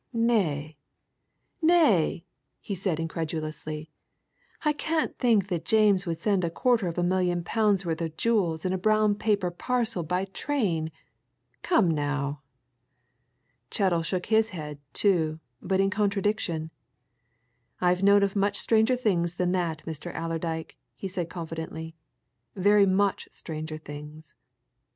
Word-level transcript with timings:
"Nay, 0.13 0.79
nay!" 1.61 2.25
he 2.59 2.73
said 2.73 2.99
incredulously. 2.99 3.91
"I 4.65 4.73
can't 4.73 5.15
think 5.19 5.47
that 5.49 5.63
James 5.63 6.07
would 6.07 6.17
send 6.17 6.43
a 6.43 6.49
quarter 6.49 6.87
of 6.87 6.97
a 6.97 7.03
million 7.03 7.43
pounds' 7.43 7.85
worth 7.85 8.01
of 8.01 8.17
jewels 8.17 8.65
in 8.65 8.73
a 8.73 8.79
brown 8.79 9.13
paper 9.13 9.51
parcel 9.51 10.01
by 10.01 10.25
train! 10.25 10.91
Come, 11.61 11.91
now!" 11.91 12.41
Chettle 13.69 14.01
shook 14.01 14.25
his 14.25 14.49
head, 14.49 14.79
too 14.91 15.39
but 15.61 15.79
in 15.79 15.91
contradiction, 15.91 16.71
"I've 17.79 18.01
known 18.01 18.23
of 18.23 18.35
much 18.35 18.57
stranger 18.57 18.95
things 18.95 19.35
than 19.35 19.51
that, 19.51 19.83
Mr. 19.85 20.11
Allerdyke," 20.19 20.77
he 20.95 21.07
said 21.07 21.29
confidently. 21.29 21.93
"Very 22.55 22.87
much 22.87 23.29
stranger 23.31 23.77
things. 23.77 24.33